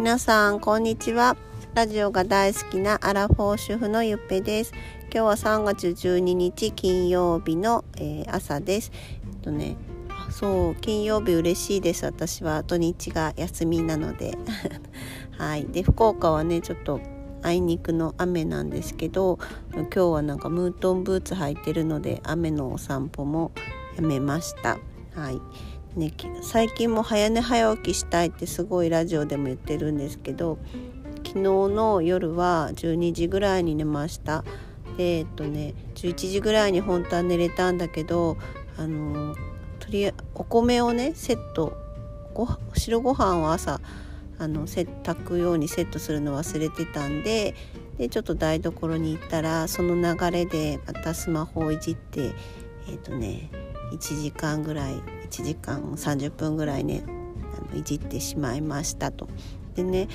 [0.00, 1.36] 皆さんこんにちは。
[1.74, 4.72] ラジオが大好きなアラフォー主婦のゆっぺです。
[5.12, 8.90] 今日は3月12日金曜日の、えー、朝です。
[8.94, 9.76] えっとね
[10.30, 12.06] そう金曜日嬉しいです。
[12.06, 14.38] 私は土日が休みなので。
[15.36, 15.66] はい。
[15.66, 16.98] で福岡はねちょっと
[17.42, 19.38] あいにくの雨なんですけど
[19.74, 23.52] 今日はなんかムートンブーツ履いてるので雨のお散歩も
[23.96, 24.78] やめました。
[25.14, 25.42] はい。
[25.96, 26.12] ね、
[26.42, 30.58] 最近も早寝早起きしたいってすごいラジオでも言ってるんですけど
[31.26, 34.44] 昨日の夜は12時ぐらいに寝ました。
[34.96, 38.36] でえっとね11時ぐらいに本当は寝れたんだけど
[38.76, 39.34] あの
[39.78, 41.76] とりお米をねセット
[42.34, 43.80] ご白ご飯を朝
[44.38, 44.86] あの炊
[45.24, 47.54] くようにセットするの忘れてたんで
[47.98, 52.32] でちょっと台所に行ったらその流れでまたスマホをいじって
[52.88, 53.50] えっ、とね
[53.92, 59.28] 1時間ぐらい1時間30分ぐらいねあのいじってしまいましたと。
[59.74, 60.08] でね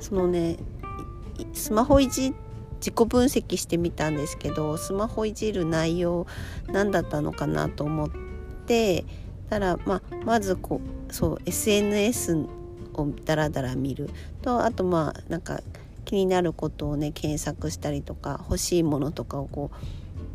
[0.00, 0.56] そのね
[1.54, 2.34] スマホいじ
[2.80, 6.26] 自己分析してみたんですけどスマホいじる内容
[6.68, 8.10] 何だったのかなと思っ
[8.66, 9.04] て
[9.50, 12.46] たら、まあ、まずこうそう SNS
[12.94, 14.10] をダラダラ見る
[14.42, 15.60] とあとまあなんか
[16.04, 19.76] 気になることをね検索したりとか欲しいものとかをこう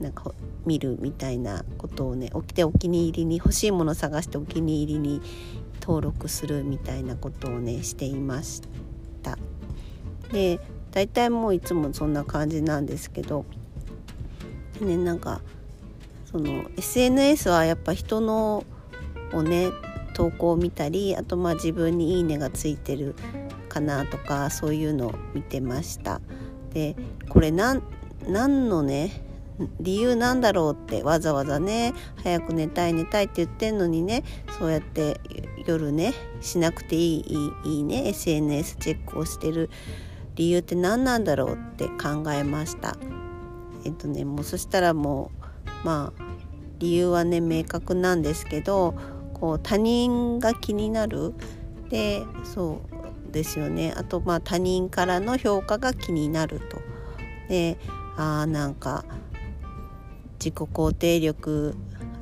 [0.00, 0.32] なんか
[0.64, 5.20] 見るみたいなことをね起きてお気に入りに欲しいもの探してお気に入りに
[5.80, 8.62] 登録するみたいなことをねしていまし
[9.22, 9.38] た。
[10.32, 10.60] で
[10.92, 13.44] 大体もういつもそんな感じなんですけど
[14.80, 15.40] ねなんか
[16.26, 18.64] その SNS はやっぱ人の
[19.32, 19.68] をね
[20.14, 23.14] 投稿を見たりあとまあ自分に「いいね」がついてる
[23.68, 26.20] かなとかそういうのを見てました。
[26.72, 26.96] で
[27.28, 27.82] これ何
[28.68, 29.22] のね
[29.80, 31.92] 理由なんだろうってわざわざね
[32.22, 34.22] 早く寝たい寝たいって言ってんのにね
[34.58, 35.20] そうやって
[35.66, 39.70] 夜ねしなくていいいいね SNS チェックをしてる
[40.36, 42.96] 理由って何なんだろうって考えました。
[43.84, 45.32] えっとねもうそしたらも
[45.84, 46.22] うまあ
[46.78, 48.94] 理由はね明確なんですけど
[49.34, 51.34] こう他人が気になる。
[51.90, 52.82] でそ
[53.28, 53.94] うですよね。
[53.96, 56.80] あとまあ他人からの評価が気になると。
[57.48, 57.78] で
[58.16, 59.04] あーなんか
[60.38, 61.74] 自己肯定力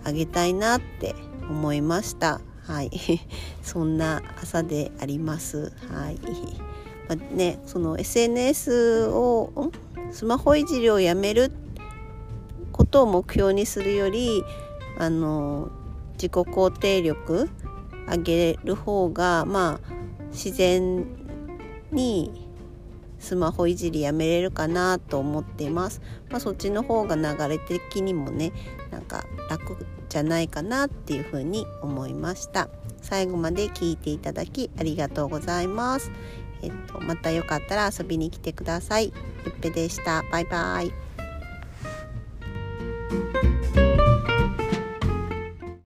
[0.04, 1.14] 上げたいなって
[1.48, 2.40] 思いました。
[2.66, 2.90] はい。
[3.62, 5.72] そんな朝であります。
[5.92, 6.18] はい、
[7.08, 9.70] まあ、ねその SNS を
[10.10, 11.52] スマホいじりをやめる
[12.72, 14.44] ことを目標にするより
[14.98, 15.70] あの
[16.14, 17.48] 自己肯定力
[18.08, 19.92] 上げる方がまあ
[20.30, 21.04] 自然
[21.90, 22.45] に
[23.18, 26.00] スマホいじりやめれるかなと思っています、
[26.30, 28.52] まあ、そっちの方が流れ的にもね
[28.90, 29.76] なんか楽
[30.08, 32.68] じゃないかなっていうふうに思いました。
[33.02, 36.10] 最後まで聞いていただきありがとうございます。
[36.62, 39.12] えっとまたよかったら遊びに来てください。
[39.44, 40.24] ゆっぺでした。
[40.30, 40.92] バイバイ。